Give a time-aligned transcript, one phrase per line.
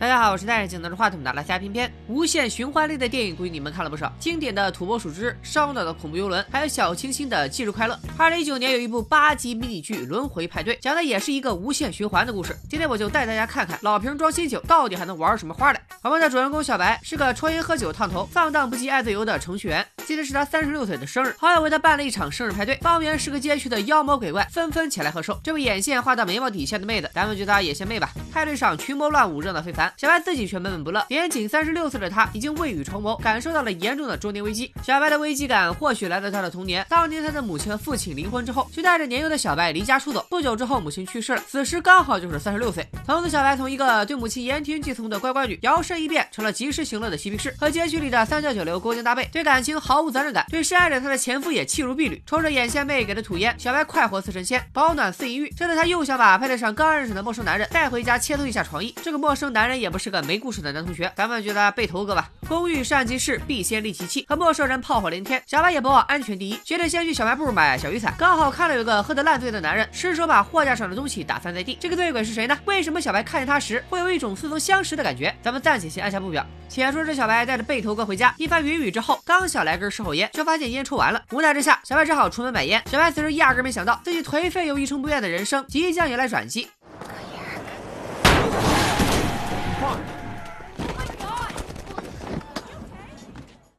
[0.00, 1.92] 大家好，我是戴着镜拿着话筒的拉瞎偏偏。
[2.08, 7.94] 无限循环类的电影，估计你们看了不少，经典的《土拨鼠之》、烧脑的恐怖游轮，还有小清新的《忌日快乐》。
[8.16, 12.56] 二零一九年有一部八集迷你剧《轮回派对》，讲的也是一个无限循环的故事。
[12.66, 15.82] 今天我就带大家看看老瓶装新酒到底还能玩什么花来。
[16.00, 19.86] 我们的主人公小白是个抽烟喝酒、烫头、放荡不羁、爱自由的程序员。
[20.06, 25.38] 今天是他三十六岁的生日，好友为他办了一场生日派对，方圆十个街区的妖魔鬼怪纷纷前来贺寿。
[25.42, 28.10] 这位眼线画到眉毛底下的妹子，咱们就叫眼线妹吧。
[28.32, 29.92] 派对上群魔乱舞，热闹非凡。
[29.96, 31.04] 小白自己却闷闷不乐。
[31.08, 34.72] 年仅三十六岁的他，已经未雨绸缪，感受到了严重的中年危机。
[34.82, 36.84] 小白的危机感或许来自他的童年。
[36.88, 40.26] 当年他的母亲和父亲离婚之后，就带着年幼的小白离家出走。
[40.30, 42.86] 不久之后，母亲去世了，此时刚好就是三十六岁。
[43.06, 52.22] 从此，小白从一个对母亲言听计从的乖乖女，摇身一变成了及时行乐的嬉皮士，和街区里的三教九流勾肩搭背，对感情毫无责任感，对深爱着他的前夫也弃如敝履。
[52.24, 55.52] 抽着眼线妹给的土烟，小白快活似神仙，保暖似银玉。
[55.56, 58.94] 这次他又想把派对上刚认识的陌生男人带回家切磋一下创意。
[59.02, 62.30] 这个陌生男人也不是个没故事的男同学，咱们觉得背头哥吧。
[62.46, 64.24] 工欲善其事，必先利其器。
[64.28, 68.14] 和陌生人炮火连天，小白也不忘安全第一，决定先去小卖部买小雨伞。
[68.16, 71.76] 刚好看到有个喝得烂醉的男人，失手把货架上的东西打翻在地。
[71.80, 72.56] 这个醉鬼是谁呢？
[72.64, 75.34] 为什么小白看见他时会有一种似曾相识的感觉？
[75.42, 76.46] 咱们暂且先按下不表。
[76.68, 81.20] 且说这小白带着背头哥回家，一番云雨之后，刚想来根事后烟，却发现烟抽完了。
[81.32, 82.80] 无奈之下，小白只好出门买烟。
[82.86, 86.68] 小白此时压根没想到，自己颓废又一成不变的人生即将迎来转机。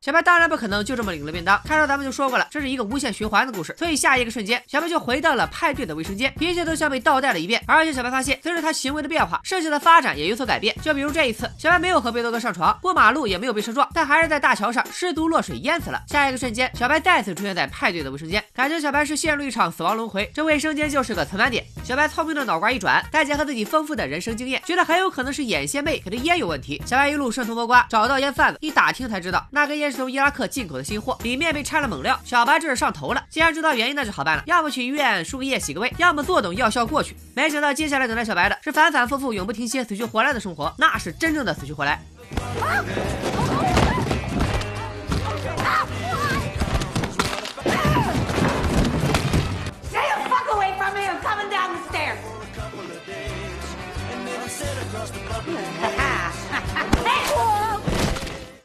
[0.01, 1.61] 小白当然不可能就这么领了便当。
[1.63, 7.63] 开头咱们就说过了，这是一个无限循环的故事，所以下一个瞬间，小白就回到了派对的卫生间，一切都像被倒带了一遍。
[7.67, 10.75] 而且小白发现，随着他行为的变化，事情的发展也有所改变。
[10.81, 16.01] 就比如这一次，小白没有和贝多哥上床，过马路也没有被车撞，但还是在大桥上失足落水淹死了。
[16.07, 21.65] 下一个瞬间，小白再次出现在派对的卫生间，感觉小白是陷入一场死亡轮回，这卫生间就是个存盘点。
[21.83, 26.79] 小白聪明的脑瓜一转，再结合自己丰富的人生经验，觉得很有可能是眼线妹给的烟有问题。
[26.85, 29.91] 小白一路顺藤摸瓜，找到烟贩子，一打听才知道，那根烟。
[29.91, 32.19] 是从伊拉克进口的新货，里面被掺了猛料。
[32.23, 33.25] 小白这是上头了。
[33.31, 34.43] 既然知道原因，那就好办了。
[34.45, 37.15] 要么去医院输个液洗个胃，要么坐等药效过去。
[37.33, 41.99] 没想到接下来等待小白的是反反复复、永不停歇、死去活来的生活，那是真正的死去活来。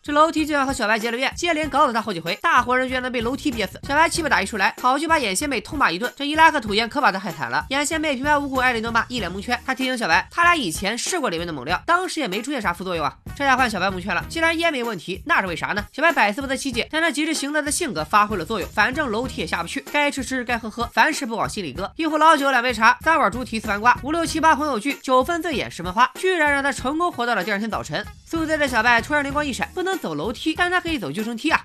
[0.06, 3.80] 这楼梯就像和小白结了怨，接连搞死他好几回，大活人居然能被楼梯憋死。
[3.88, 6.12] 小白气不打一处来，跑去把眼线妹痛骂一顿。
[6.14, 7.66] 这伊拉克土烟可把他害惨了。
[7.70, 9.60] 眼线妹平白无故挨了一顿骂，一脸蒙圈。
[9.66, 13.12] 他提醒小白，他俩以前试过里面的猛料，当时也没出现啥副作用啊。
[13.34, 14.24] 这下换小白蒙圈了。
[14.28, 15.84] 既然烟没问题，那是为啥呢？
[15.92, 16.86] 小白百思不得其解。
[16.88, 21.90] 但他及时行乐的性格发挥了作用，反正楼梯也下不去，该吃吃，该喝喝，凡事不往心里搁。
[21.96, 28.06] 一壶老酒，两杯茶，三碗猪蹄，四盘瓜，五六七八朋友聚，九分醉眼十分花，居然让他成功活到了第二天早晨。
[28.24, 29.95] 宿醉的小白突然灵光一闪，不能。
[29.98, 31.60] 走楼梯，但他可以走救生梯啊。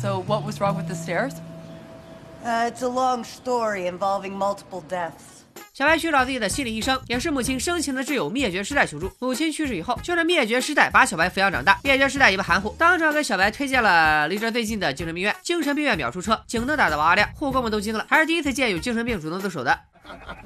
[0.00, 1.32] So what was wrong with the stairs?
[2.44, 5.40] Uh, it's a long story involving multiple deaths.
[5.74, 9.10] 小白去找自己的心理医生，也是母亲生前的挚友灭绝师太求助。
[9.18, 11.78] 母亲去世以后，就是灭绝师太把小白抚养长大。
[11.82, 15.34] 灭绝师太也不含糊，当场给小白推荐了离这最近的精神病院。
[15.42, 19.78] 精神病院秒出车，警灯打得哇哇亮，护工们都惊了，还是第一次见有精神病主动自首的。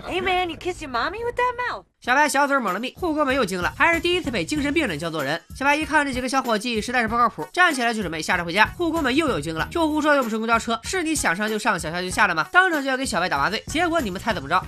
[0.06, 1.84] Hey man, you kiss your mommy with that mouth?
[2.00, 5.40] 小白小嘴抹了蜜，护工们又惊了，还是第一次被精神病人教做人。
[5.56, 8.66] 小白一看这几个小伙计实在是不靠谱，站起来就准备下车回家。
[8.76, 12.46] 护工们又有惊了，救护车又不是公交车，是你想上就上，想下就下的吗？
[12.52, 14.62] 当场就要给小白打麻醉，结果你们猜怎么着？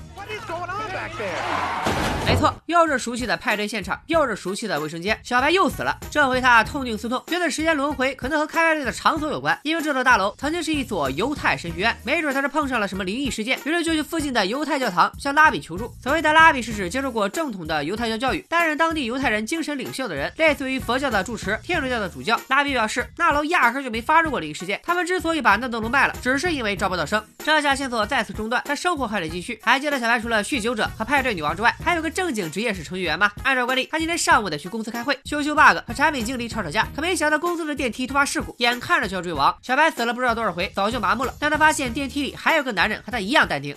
[2.26, 5.96] 没错，又是熟悉的派对现场，又是熟悉的卫生间，小白又死了。
[6.10, 15.94] 这回他痛定思痛，觉得时间轮回可能和开派对的场所有关，因为这座大楼曾经是一所犹太神学院，没准他是碰上了什么灵异事件，于是就去附近的犹太教堂向拉比求助。
[16.02, 22.36] 所谓的拉比是指接受过正统的犹太教教育，担任当地犹太人精神领袖的人，类似于佛教的住持、天主教的主教。
[22.48, 27.24] 拉比表示，那楼压根就没发生过灵异事件，他们之所以把那栋楼卖了，只是因为招不到生。
[27.44, 29.60] 这下线索再次中断，但生活还得继续。
[29.62, 33.30] 还记得小白除了酗酒者和派对女王之外，还有个正经职业是程序员吗？
[33.42, 36.88] 按照惯例，他今天上午得去公司开会，修修 bug，和产品经理吵吵架。
[36.96, 39.54] 可没想到公司的电梯突发事故，眼看着就要坠亡。
[39.60, 41.34] 小白死了不知道多少回，早就麻木了。
[41.38, 43.76] 但他发现电梯里还有个男人和他一样淡定。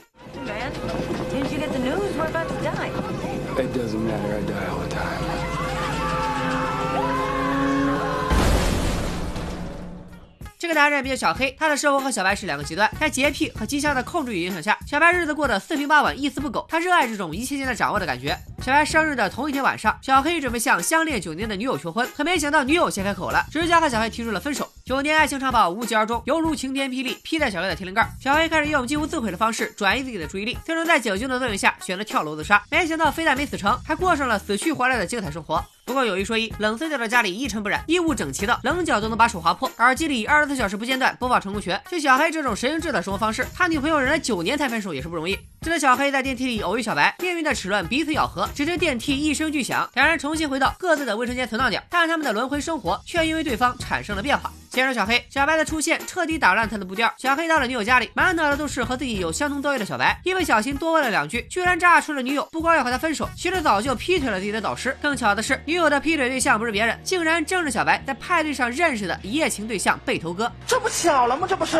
[10.59, 12.91] 这个男人名叫小黑，他的生活和小白是两个极端。
[12.99, 16.65] 在洁癖和金香的控制与影响下，小白日子过得四平八稳，一丝不苟。
[16.67, 18.37] 他热爱这种一切尽在掌握的感觉。
[18.61, 24.69] 小白生日的同一天晚上，小黑准备向相恋九年的女友求婚，可没想到女友先开口了，直接和小黑提出了分手。
[24.89, 28.09] 九年爱情长跑无疾而终，犹如晴天霹雳劈在小黑的天灵盖。
[28.19, 32.59] 小黑开始用近乎自毁的方式转移自己的注意力，最终在酒精的作用下选择跳楼自杀。
[32.71, 35.63] 没想到非但没死成，还过上了死去活来的精彩生活。
[35.85, 41.79] 不过有一说一，冷色调的家里一尘不染，衣物整齐的，棱角都能把手划破，耳机里二十四小时不间断播放成功学。
[41.91, 45.37] 就小黑这种神经质的生活方式，他女朋友忍了九年才分手也是不容易。
[45.61, 54.51] 直到小黑在电梯里偶遇小白，命运的齿轮彼此咬合，只听电梯一声巨响，两人重新回到各自的卫生间存档点，但他们的轮回生活却因为对方产生了变化。
[54.71, 57.11] 先说小黑，小白的出现彻底打乱他的步调。
[57.17, 64.95] 小黑到了女友家里，满脑子都是和自己有相同遭遇的小白，一不小心多问了两句，居然炸出了女友不光要和他分手，其实早就劈腿了自己的导师。
[65.01, 70.51] 更巧的是，女友的劈腿对象不是别人，竟然正是小白在派对上认识的一夜情对象背头哥。
[70.67, 71.47] 这不巧了吗？
[71.49, 71.77] 这不是。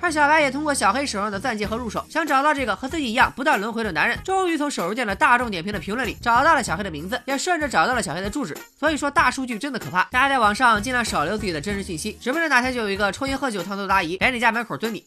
[0.00, 4.18] 而小白也通过小黑手上的钻戒和入手，想找到这个和自己一样不断轮回的男人。
[4.24, 8.56] 终于从手游店的大众点评的评论里找到了小黑的名字，也顺着找到了小黑的住址。
[8.78, 15.04] 所以说大数据真的可怕，大家在网上尽量少留自己的真实信息，指不定哪天就有一个抽烟喝酒烫头的阿姨来你家门口蹲你。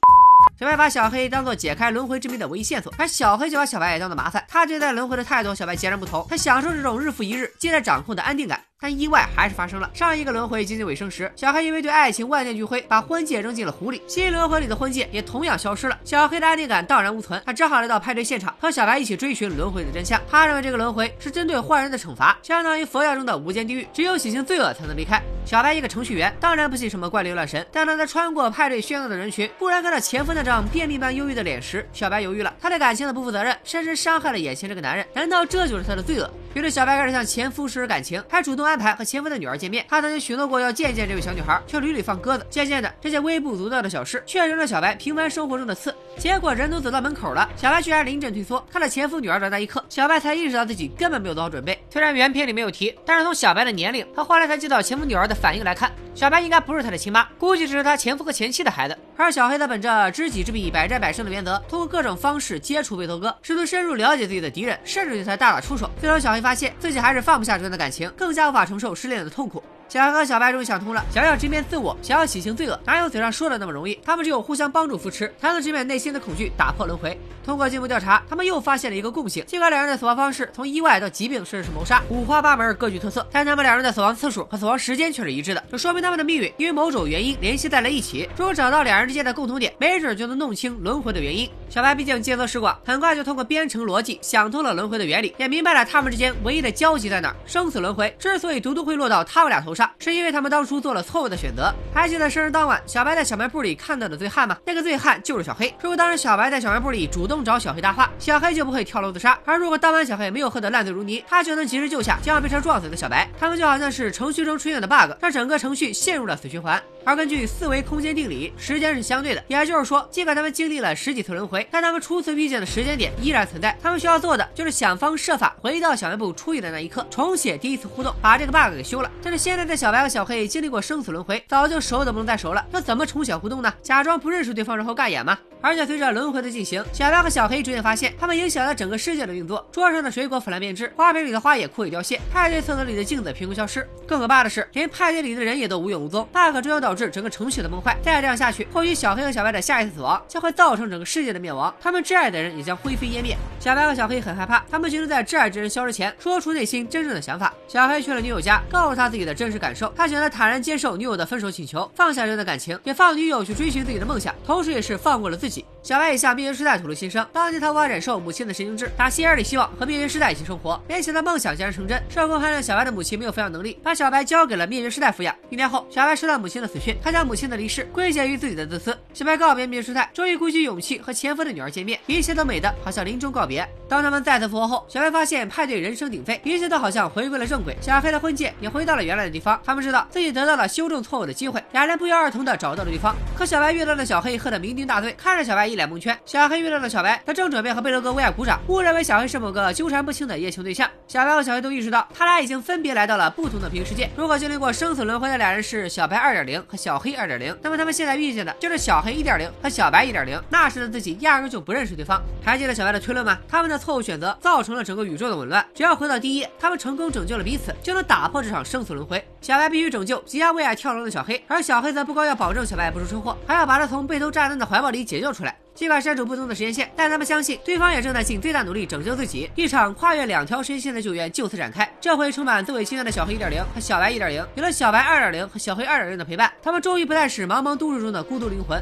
[0.59, 4.43] 小白把小黑当做解开轮回之谜的唯一线索，而小黑就把小白也当做麻烦。
[4.47, 6.25] 他对待轮回的态度，小白截然不同。
[6.29, 8.61] 他享受这种日复一日皆在掌控的安定感。
[8.83, 9.89] 但意外还是发生了。
[9.94, 14.01] 上一个轮回接近尾声时，小黑因为对爱情万念俱灰，把婚戒扔进了湖里。
[14.07, 15.97] 新轮回里的婚戒也同样消失了。
[16.03, 20.19] 小黑的安定感荡然无存，他只好来到派对现场，和小白一起追寻轮回的真相。
[20.30, 25.21] 他认为这个轮回是针对坏人的惩罚，相当于佛教中的无间地狱，只有洗清罪恶才能离开。
[25.45, 27.65] 小白一个程序员，当然不信什么怪力乱神。
[27.71, 32.53] 但当他穿过派对喧闹的人群，忽然看到前夫那张便秘般忧郁的脸时，小白犹豫了。
[32.59, 35.06] 他对感情的不负责任，深深伤害了眼前这个男人。
[35.13, 36.29] 难道这就是他的罪恶？
[36.53, 39.85] 于是小白开始向前夫施感情，还主动安排和前夫的女儿见面。
[39.87, 42.43] 他曾经许诺过要见见这位小女孩，却屡屡放鸽子。
[42.49, 45.93] 渐渐的，这些微不足道的小事，却成了小白平凡生活中的刺。
[46.17, 48.65] 结果人都走到门口了，小白居然临阵退缩。
[48.71, 51.79] 看了前夫女儿的那一刻，小白才意识到自己根本没有做好准备。
[51.91, 58.97] 虽然原片里没有提，但是从小白的年龄和后来才接到前夫女儿的反应来看，小白应该不是他的亲妈，估计只是他前夫和前妻的孩子。
[59.15, 65.87] 而小黑则本着知己知彼，百战百胜的原则，通过各种方式接触背头哥，试图深入了解自己的敌人，甚至对他大打出手。
[66.01, 69.63] 最终，小黑发现自己还是放不下这段感情，更加无法承受失恋的痛苦。
[69.89, 74.00] 小黑和小白终于想通了，想要直面自我，想要洗清罪恶，哪有嘴上说的那么容易？
[74.05, 77.19] 他们只有互相帮助扶持，才能直面内心的恐惧，打破轮回。
[77.44, 88.29] 通过进一步调查，他们又发现了一个共性：尽管两人的死亡方式从意外到疾病，甚至是谋杀，五花八门，各具特色，但他们两人的死亡次数和死亡时间却是一致的，这说明他们的命运因为某种原因联系在了一起。
[88.38, 91.50] 如果找到两人之间的共同点，没准就能弄清轮回的原因。
[91.73, 97.35] 小白毕竟见多识广，很快就通过编程逻辑想通了轮回的原理，也明白了他们之间唯一的交集在哪儿。
[97.47, 100.63] 生死轮回之所以独独会落到他们俩头上，是因为他们当。
[100.63, 101.73] 初做了错误的选择。
[101.93, 104.55] 还记得生日当晚，小白在小卖部里看到的醉汉吗？
[104.65, 105.67] 那个醉汉就是小黑。
[105.81, 109.37] 如果当时小白在小卖部里主动找小黑搭话，小黑就不会跳楼自杀。
[109.43, 113.27] 而如果当晚小黑没有喝得烂醉如泥，他就能及时救下将要被车撞死的小白。
[113.37, 116.81] 他们就好像是程序中出现的 bug，让整个程序陷入了死循环。
[117.05, 123.77] 而根据四维空间定理，时间是相对的，也就是说，尽管他们经历了十几次轮回，但他们初次遇见的时间点依然存在。
[123.81, 129.11] 他们需要做的就是想方设法回到小卖部出狱的那一刻，重写第一次互动，把这个 bug 给修了。
[129.21, 133.73] 但是现在的小白和小黑经历过生死轮回，早就熟的不能再熟了，那怎么重写互动呢？
[133.81, 135.38] 假装不认识对方，然后尬演吗？
[135.63, 139.65] 而且随着轮回的进行，小白和小黑逐渐发现，他们影响了整个世界的运作。
[139.71, 143.88] 桌上的水果腐烂变质，花瓶里的花也枯萎凋谢，派对厕所里的镜子凭空消失。
[144.06, 146.27] 更可怕的是，连派对里的人也都无影无踪。
[146.33, 147.98] bug 终将导致整个程序的崩坏。
[148.04, 153.38] 再这样下去，或许小黑和小白的下一次死亡将会造成整个世界的灭亡，他们挚爱的人也将灰飞烟灭。
[153.62, 157.54] 小白和小黑很害怕，他们决定在挚爱之人消失前说出内心真正的想法。
[157.69, 159.92] 小黑去了女友家，告诉他自己的真实感受。
[159.95, 165.52] 他选择坦然接受女友的分手请求，放下这段感情，也放女友去追寻自己的梦想，同时也是放过了自己。
[165.53, 165.73] ceci.
[165.83, 172.01] 小白也向灭绝师太吐露心声，当年他无法忍受母亲的神经质，打心眼里希望和灭绝师太一起生活，没想到梦想竟然成真。
[172.07, 175.35] 社工判断小白的母亲没有抚养能力，把小白交给了灭绝师太抚养。
[175.49, 178.97] 一年后，小白收到母亲的死讯，他将母亲的离世归结于自己的自私。
[179.13, 183.67] 小白告别灭绝师太，终于鼓起勇气和前夫的女儿见面，一切都美得好像临终告别。
[183.89, 187.75] 当他们再次复活后，小白发现派对人声鼎沸，一切都好像回归了正轨。
[187.81, 193.13] 小黑的婚戒也回到了原来的地方，他们知道自己得到了修正错误的机会，两人不约而同的找到了对方。
[193.37, 196.18] 可小白遇到了小黑，喝得酩酊大醉，看着小白一脸蒙圈。
[196.25, 200.89] 小黑遇到了小白，他正准备和贝勒哥为爱鼓掌，误认为小黑是某个纠缠不清的夜情对象。
[201.08, 204.10] 小白和小黑都意识到，他俩已经分别来到了不同的平行世界。
[204.15, 210.42] 如果经历过生死轮回的俩人是小白二点零和小黑二点零，那么他们现在遇见的就是小黑一点零和小白一点零。
[210.50, 212.22] 那时的自己压根就不认识对方。
[212.44, 213.38] 还记得小白的推论吗？
[213.48, 215.65] 他们的错误选择造成了整个宇宙的紊乱。
[215.74, 219.25] 只要回到第一，他们成功拯救了彼此，就能打破这场生死轮回。
[219.42, 225.56] 小白必须拯救即将为爱跳楼的小黑，而小黑则不光要保证小白不出车祸，还要把他从被头炸弹的怀抱里解救出来。
[225.75, 229.50] 尽管身处不同的时间线，但他们相信对方也正在尽最大努力拯救自己。
[229.56, 231.92] 一场跨越两条时间线的救援就此展开。
[232.00, 238.80] 这回充满自卫心愿的小黑一点零和小白一点零，有了小白二点零和小黑二点零的陪伴，他们终于不再是茫茫都市中的孤独灵魂。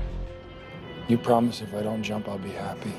[1.07, 2.93] You promise if I don't jump, I'll be happy.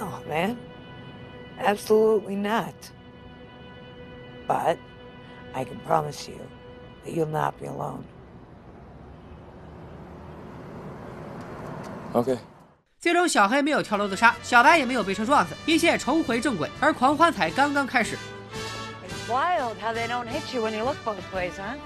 [0.00, 0.56] Oh, man.
[1.58, 2.72] Absolutely not.
[4.46, 4.78] But
[5.52, 6.38] I can promise you
[7.04, 8.04] that you'll not be alone.
[12.12, 12.38] Okay.
[12.98, 16.68] 最终，小黑没有跳楼自杀，小白也没有被车撞死，一切重回正轨。
[16.80, 18.16] 而狂欢才刚刚开始。
[19.06, 21.76] It's wild how they don't hit you when you look both ways, huh?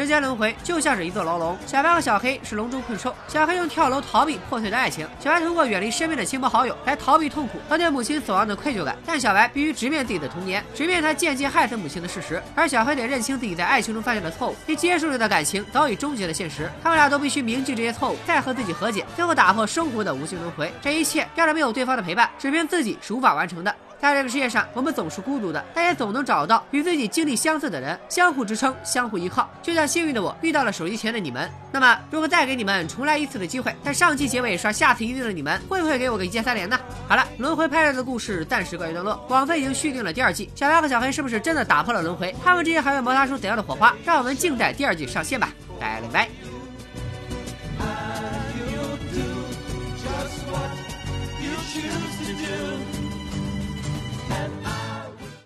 [0.00, 3.14] 时间轮回就像是一座牢笼，小白和小黑是笼中困兽。
[3.28, 8.96] 小黑用跳楼逃避破碎的爱情，小白通过远离身边的亲朋好友来逃避痛苦和对母亲死亡的愧疚感。
[9.04, 16.70] 但小白必须直面自己的童年，直面他间接害死母亲的事实，而小黑得认清自己在爱情中犯下的错误，并接受这段感情早已终结的现实。
[16.82, 20.72] 他们俩都必须铭记这些错误，再和自己和解，最后打破生活的无尽轮回。
[20.80, 23.74] 这一切要是没有对方的陪伴，只凭自己是无法完成的。
[24.00, 29.48] 在这个世界上，我们总是孤独的，但也总能找到与自己经历相似的人，相互支撑，相互依靠。
[29.62, 31.50] 就像幸运的我遇到了手机前的你们。
[31.70, 36.80] 那么，如果再给你们重来一次的机会，在上期结尾刷下次一定的你们，会不会给我个一键三连呢？
[37.06, 40.50] 好了，轮回派对的故事暂时告一段落，网飞已经续订了第二季。
[40.54, 42.34] 小白和小黑是不是真的打破了轮回？
[42.42, 43.94] 他们之间还会摩擦出怎样的火花？
[44.04, 45.50] 让我们静待第二季上线吧。
[45.78, 46.39] 拜了个拜。